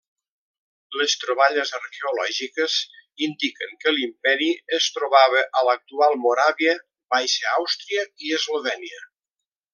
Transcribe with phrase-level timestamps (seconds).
[1.01, 2.77] Les troballes arqueològiques
[3.27, 6.73] indiquen que l'imperi es trobava a l'actual Moràvia,
[7.17, 9.07] Baixa Àustria i Eslovènia.